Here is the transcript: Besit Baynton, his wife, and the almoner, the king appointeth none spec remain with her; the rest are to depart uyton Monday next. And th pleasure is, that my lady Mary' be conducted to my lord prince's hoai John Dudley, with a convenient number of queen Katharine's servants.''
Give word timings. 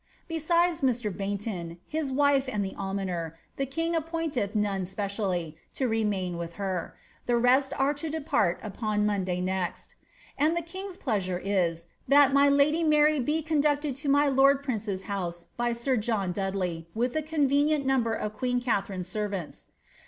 Besit 0.27 1.15
Baynton, 1.15 1.77
his 1.85 2.11
wife, 2.11 2.49
and 2.51 2.65
the 2.65 2.73
almoner, 2.73 3.37
the 3.57 3.67
king 3.67 3.93
appointeth 3.95 4.55
none 4.55 4.83
spec 4.83 5.11
remain 5.79 6.37
with 6.39 6.53
her; 6.53 6.95
the 7.27 7.37
rest 7.37 7.71
are 7.77 7.93
to 7.93 8.09
depart 8.09 8.59
uyton 8.63 9.05
Monday 9.05 9.39
next. 9.39 9.93
And 10.39 10.57
th 10.57 10.99
pleasure 10.99 11.37
is, 11.37 11.85
that 12.07 12.33
my 12.33 12.49
lady 12.49 12.81
Mary' 12.83 13.19
be 13.19 13.43
conducted 13.43 13.95
to 13.97 14.09
my 14.09 14.27
lord 14.27 14.63
prince's 14.63 15.03
hoai 15.03 15.99
John 15.99 16.31
Dudley, 16.31 16.87
with 16.95 17.15
a 17.15 17.21
convenient 17.21 17.85
number 17.85 18.15
of 18.15 18.33
queen 18.33 18.59
Katharine's 18.59 19.07
servants.'' 19.07 19.67